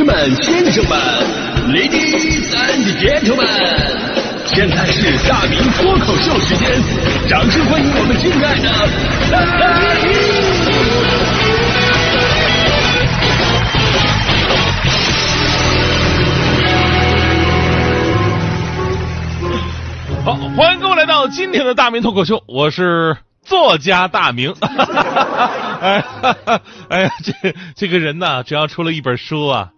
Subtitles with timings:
[0.00, 0.98] 士们、先生们
[1.68, 3.46] ，Ladies and Gentlemen，
[4.46, 6.70] 现在是大明脱口秀时间，
[7.28, 8.70] 掌声欢迎我们敬爱的
[9.60, 9.68] 大
[10.02, 10.10] 明！
[20.24, 24.54] 好，欢迎各位来到今天的大明脱口秀，我是作家大明。
[25.82, 26.02] 哎，
[26.88, 27.34] 哎呀，这
[27.76, 29.72] 这个人呐，只要出了一本书啊，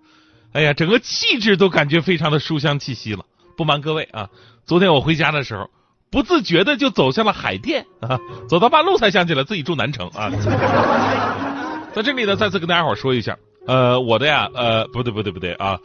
[0.53, 3.25] 哎呀，整个气质都感觉非常的书香气息了。
[3.57, 4.29] 不瞒各位啊，
[4.67, 5.71] 昨天我回家的时候，
[6.11, 10.31] 不自觉的就走向了海淀 啊，走到半路才想起来自己住南城啊。
[11.95, 15.79] 在这里呢，再次跟大家伙说一下，呃，我的呀，呃，不对不对不对啊，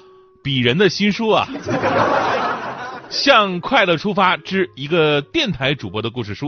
[0.43, 1.47] 鄙人的新书啊，
[3.09, 6.47] 《向快乐出发之一个电台主播的故事书》，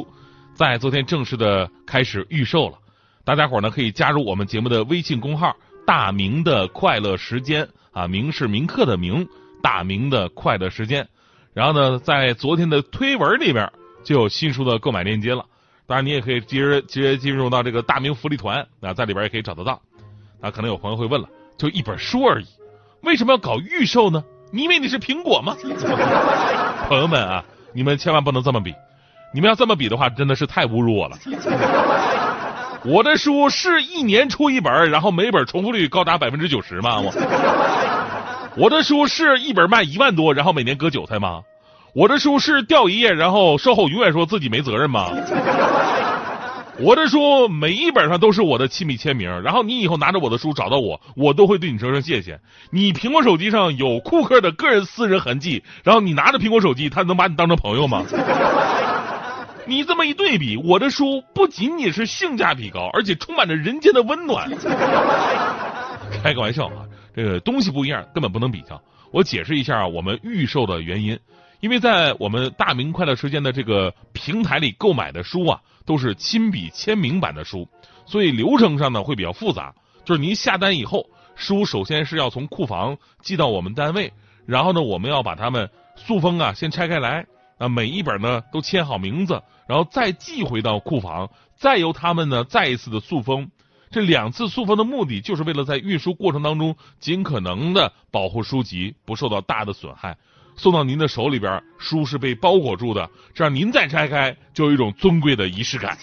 [0.53, 2.77] 在昨天正式的开始预售了。
[3.25, 5.55] 大家伙呢可以加入我们节目的微信公号
[5.85, 7.67] “大明的快乐时间”
[7.99, 9.27] 啊，名是名刻的名，
[9.61, 11.05] 大明的快乐时间。
[11.53, 13.69] 然后呢，在昨天的推文里边
[14.05, 15.43] 就有新书的购买链接了。
[15.85, 19.81] 当然，你也可以直接直接进入到这个大明福利团啊，在里边也可以找得到。
[20.39, 22.45] 那可能有朋友会问了，就一本书而已，
[23.01, 24.23] 为什么要搞预售呢？
[24.53, 25.57] 你以为你是苹果吗？
[26.87, 27.43] 朋友们啊，
[27.73, 28.73] 你们千万不能这么比，
[29.33, 31.17] 你们要这么比的话，真的是太侮辱我了。
[32.85, 36.99] 我的书是一年出一本，然后每本重复率高达百分之九十吗？
[36.99, 37.13] 我
[38.55, 41.41] 我的书是一本卖一万多，然后每年割韭菜吗？
[41.93, 45.09] 我的书是掉一页，然后售后永远说自己没责任吗？
[46.81, 52.39] 我的书每一本上都是我的亲笔签名，然后你以后拿着我的书找到我，我都会对你说声谢谢。
[52.71, 58.05] 你苹果手机上有库克的个人私人痕迹，然后你拿着苹果手机，他能把你当成朋友吗？
[59.69, 64.49] 你这么一对比，我的书不仅仅是性价比高，而且充满着人间的温暖。
[66.23, 68.81] 开个玩笑啊，这个东西不一样，根本不能比较。
[69.11, 71.19] 我解释一下我们预售的原因，
[71.59, 77.67] 因为在我们大明快乐时间的这个平台里购买的书啊，都是亲笔签名版的书，
[78.07, 79.71] 所以流程上呢会比较复杂。
[80.03, 84.11] 就是您下单以后，书首先是要从库房寄到我们单位，
[84.47, 87.23] 然后呢，我们要把它们塑封啊，先拆开来。
[87.59, 93.51] 啊，每一本呢都签好名字，然后再寄回到库房，再由他们呢再一次的塑封。
[93.91, 100.17] 这两次塑封的目的，就是为了在运输过程当中尽可能的保护书籍不受到大的损害。
[100.55, 105.97] 送到您的手里边，书是被包裹住的，这样您再拆开就有一种尊贵的仪式感。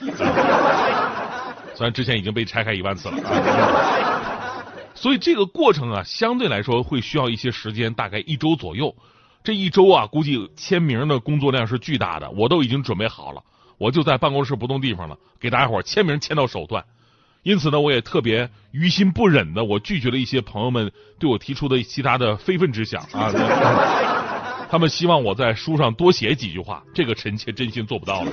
[1.74, 3.16] 虽然之前已经被拆开一万次了，
[4.94, 8.94] 所以这个过程啊，相对来说会需要一些时间，大概一周左右。
[9.46, 13.40] 这一周啊，估计签名的工作量是巨大的，我都已经准备好了，
[13.78, 16.82] 我就在办公室不动地方了，给大家伙签名签到手断。
[17.44, 20.90] 因此呢，我也特别于心不忍的，我拒绝了一些朋友们
[21.20, 23.30] 对我提出的其他的非分之想啊。
[24.68, 28.32] 他们希望我在书上多写几句话，这个臣妾真心做不到了。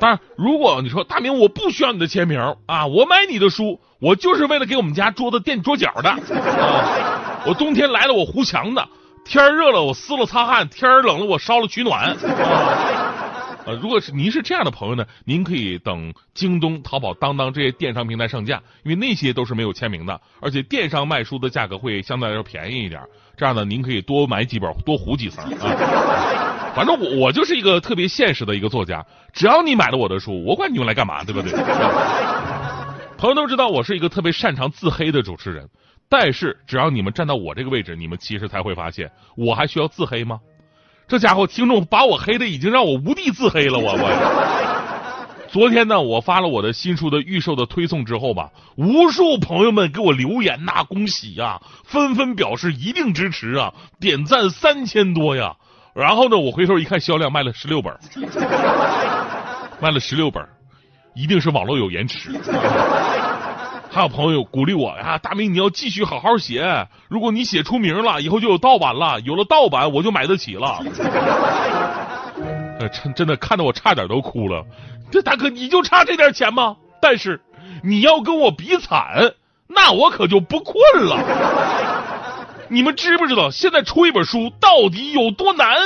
[0.00, 8.88] 当然，如果你说大明我不需要你的签名啊，我买你的书，我就是为了给我们家桌子垫桌角的啊，我冬天来了我糊墙的。
[9.24, 12.14] 天热了，我撕了擦汗；天冷了，我烧了取暖。
[13.64, 23.00] 呃， 如果是您是这样的朋友呢，您可以等京东、淘宝、当当这些电商平台上架，因为那些都是没有签名的，而且电商卖书的价格会相对来说便宜一点。
[23.36, 26.72] 这样呢，您可以多买几本，多糊几层啊。
[26.74, 31.52] 反正我我就是一个特别现实的一个作家，只要你买了我的书，我管你用来干嘛，对不对？
[33.22, 35.68] 朋友都知道我是一个特别擅长自黑的主持人。
[36.08, 40.40] 但是，只要你们站到我这个位置，你们其实才会发现，我还需要自黑吗？
[41.06, 43.78] 这家伙听众把我黑的已经让我无地自黑了。
[43.78, 55.54] 我我，昨天呢，我发了我的新书的预售的推送之后吧，无数朋友们给我留言呐，恭喜呀，纷纷表示一定支持啊，点赞三千多呀。
[55.94, 57.96] 然后呢，我回头一看销量，卖了十六本，
[59.80, 60.44] 卖了十六本，
[61.14, 62.30] 一定是网络有延迟。
[63.90, 70.78] 还有朋友鼓励我呀，大明你要继续好好写，如果你写出名了，以后就有盗版了，有了盗版我就买得起了。
[72.80, 74.64] 呃， 真真的看得我差点都哭了。
[75.10, 76.76] 这大哥你就差这点钱吗？
[77.02, 77.38] 但是
[77.82, 79.34] 你要跟我比惨，
[79.68, 80.74] 那我可就不困
[81.04, 81.18] 了。
[82.70, 85.76] 你们知不知道现在出一本书到底有多难？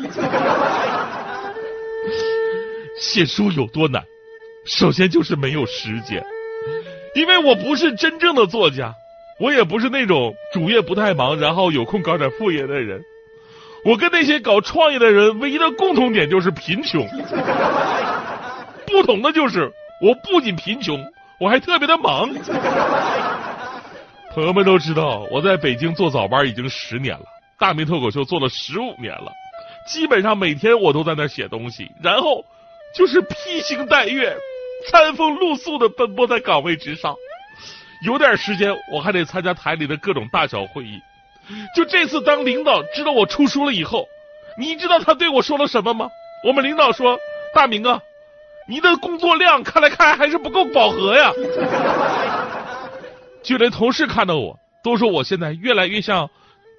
[3.00, 4.04] 写书有多难？
[4.66, 6.22] 首先就是没有时间，
[7.14, 8.94] 因为我不是真正的作家，
[9.40, 13.00] 我也不是那种主业不太忙，然后有空搞点副业的人。
[13.82, 17.08] 我跟那些搞创业的人唯一的共同点就是贫穷，
[18.86, 21.02] 不同的就是我不仅贫穷，
[21.40, 22.28] 我还特别的忙。
[24.34, 27.24] 朋友们都知道，我在北京做早班已经十年了，
[27.58, 29.32] 大明脱口秀做了十五年了，
[29.86, 32.44] 基本上每天我都在那写东西，然后
[32.94, 34.36] 就是披星戴月、
[34.88, 37.16] 餐风露宿的奔波在岗位之上。
[38.06, 41.00] 有点时间，我还得参加台里的各种大小会议。
[41.74, 44.06] 就这次，当领导知道我出书了以后，
[44.58, 46.08] 你知道他对我说了什么吗？
[46.46, 47.18] 我们领导说
[47.52, 48.00] ：“大明啊，
[48.68, 51.32] 你的工作量看来看还是不够饱和呀。
[53.42, 56.30] ”就连同事看到我都说我现在越来越像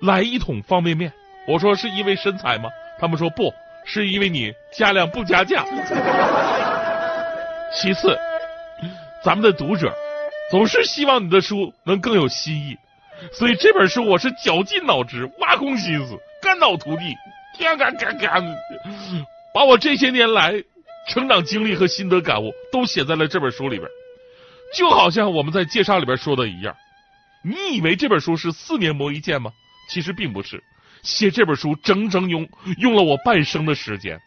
[0.01, 1.11] 来一桶方便面。
[1.47, 2.69] 我说是因为身材吗？
[3.01, 3.51] 他们说不
[3.83, 5.65] 是因为你加量不加价。
[7.73, 8.15] 其次，
[9.25, 9.91] 咱们的读者。
[10.51, 12.77] 总是希望你的书能更有新意，
[13.31, 17.15] 所以这本书我是绞尽脑汁、挖空心思、肝脑涂地，
[17.57, 18.43] 干干干干，
[19.53, 20.61] 把我这些年来
[21.07, 23.89] 成长经历和心得感悟都写在了这本书里边。
[24.75, 26.75] 就好像我们在介绍里边说的一样，
[27.43, 29.51] 你以为这本书是四年磨一剑吗？
[29.89, 30.61] 其实并不是，
[31.03, 34.19] 写这本书整整用用了我半生的时间。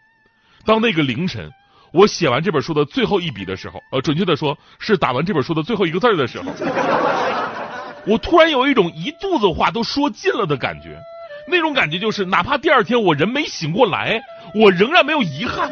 [0.64, 1.50] 当那个凌晨。
[1.96, 6.52] 我写完这本书的最后一笔的时候，呃，准确的说是打完这本书的最后一个字的时候，
[8.04, 11.00] 我突然有一种一肚子话都说尽了的感觉。
[11.46, 14.20] 那种感觉就是，哪怕第二天我人没醒过来，
[14.56, 15.70] 我仍然没有遗憾。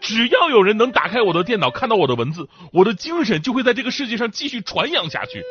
[0.00, 5.42] 只要有人能打开我的电脑，看到我的文字，我的精神就会在这个世界上继续传扬下去。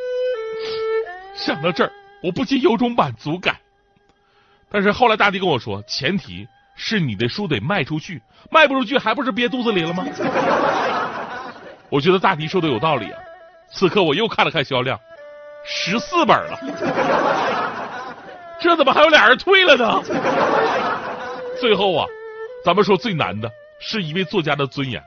[1.35, 1.91] 想到这儿，
[2.21, 3.55] 我不禁有种满足感。
[4.69, 6.47] 但是后来大弟跟我说，前提。
[6.73, 8.19] 是你的书得卖出去，
[8.49, 10.03] 卖不出去还不是憋肚子里了吗？
[11.91, 13.19] 我觉得大迪说的有道理啊。
[13.69, 14.99] 此刻我又看了看销量，
[15.63, 16.57] 十四本了，
[18.59, 20.01] 这怎么还有俩人退了呢？
[21.59, 22.07] 最后啊，
[22.65, 25.03] 咱们说最难的是一位作家的尊严。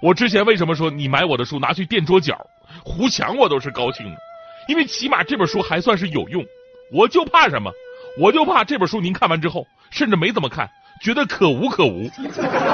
[0.00, 2.34] 我之前为什么说你买我的书拿去垫桌角、
[2.82, 4.20] 胡墙，我都是高兴的，
[4.68, 6.44] 因为起码这本书还算是有用。
[6.92, 7.72] 我就怕什么？
[8.20, 10.70] 我就怕这本书您看完之后，甚至没怎么看。
[11.02, 12.08] 觉得可无可无，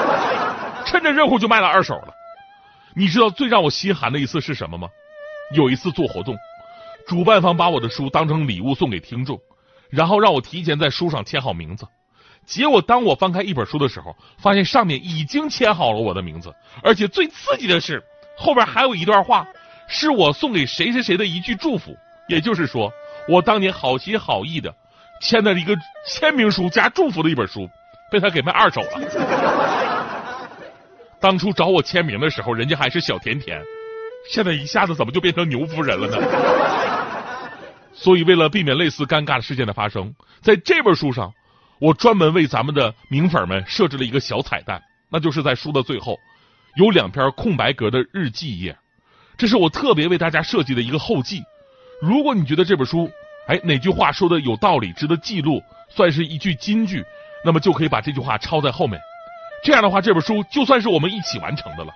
[0.85, 2.13] 趁着热乎就卖了二手了。
[2.95, 4.87] 你知道最让我心寒的一次是什么吗？
[5.53, 6.35] 有一次做活动，
[7.07, 9.39] 主办方把我的书当成礼物送给听众，
[9.89, 11.85] 然后让我提前在书上签好名字。
[12.47, 18.03] 结果当我翻开一本书的时候，发现上面已经签好了我的名字，而且最刺激的是
[18.37, 19.45] 后边还有一段话，
[19.87, 21.95] 是我送给谁谁谁的一句祝福。
[22.27, 22.91] 也就是说，
[23.27, 24.73] 我当年好心好意的
[25.21, 25.75] 签的一个
[26.07, 27.69] 签名书加祝福的一本书。
[28.11, 29.01] 被他给卖二手了。
[31.19, 33.59] 当初找我签名的时候，人家还是小甜甜，
[34.29, 36.17] 现在一下子怎么就变成牛夫人了呢？
[37.91, 41.33] 所以，为了避免类似尴尬的事件的发生，在这本书上，
[41.79, 46.15] 我专门为咱们的名粉们设置了一个小彩蛋，那就是在书的最后
[46.75, 48.77] 有两篇空白格的日记页，
[49.37, 51.43] 这是我特别为大家设计的一个后记。
[52.01, 53.09] 如果你觉得这本书，
[53.47, 57.03] 哎，哪句话说的有道理，值得记录，算是一句金句。
[57.43, 58.99] 那么就可以把这句话抄在后面，
[59.63, 61.93] 这样的话，这本书就算是我们一起完成的了。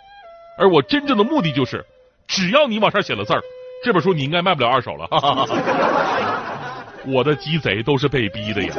[0.57, 1.83] 而我真正的目的就是，
[2.27, 3.41] 只要你往上写了字儿，
[3.83, 5.07] 这本书你应该卖不了二手了。
[7.07, 8.73] 我的鸡贼都是被逼的呀，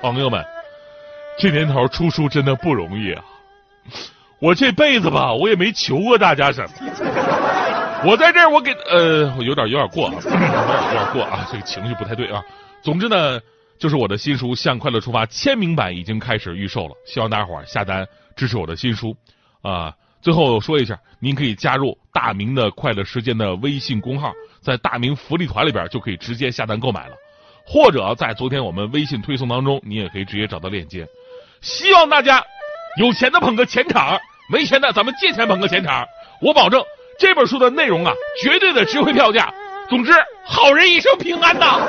[0.00, 0.44] 朋友们，
[1.38, 3.24] 这年头出书真的不容易啊！
[4.38, 6.70] 我这辈子吧，我也没求过大家什么。
[8.04, 12.42] 我在这儿，我给呃，我有点有点过啊，有 点有点过啊，这个情绪不太对啊。
[12.82, 13.40] 总之呢。
[13.80, 18.04] 就是我的新书《向快乐出发》签名版已经开始预售了，希望大家伙儿下单
[18.34, 19.14] 支持我的新书
[19.62, 19.94] 啊！
[20.20, 27.14] 最后说一下，您可以加入大明的快乐时间的微信公号，在大明福利团里边就可以直接下单购买了，
[27.64, 31.06] 或者在昨天我们微信推送当中，你也可以直接找到链接。
[31.60, 32.44] 希望大家
[32.98, 34.18] 有钱的捧个钱场，
[34.50, 36.06] 没钱的咱们借钱捧个钱场，
[36.40, 36.82] 我保证
[37.18, 38.12] 这本书的内容啊，
[38.42, 39.52] 绝对的值回票价。
[39.88, 40.12] 总之，
[40.44, 41.80] 好人一生平安呐！